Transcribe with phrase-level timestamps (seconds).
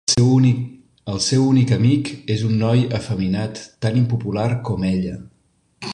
[1.15, 5.17] El seu únic amic és un noi efeminat tan impopular com ella.